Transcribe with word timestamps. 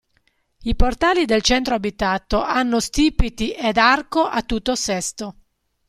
I 0.63 0.73
portali 0.75 1.25
del 1.25 1.43
centro 1.43 1.75
abitato 1.75 2.41
hanno 2.41 2.79
stipiti 2.79 3.51
ed 3.51 3.77
arco 3.77 4.23
a 4.23 4.41
tutto 4.41 4.73
sesto. 4.73 5.35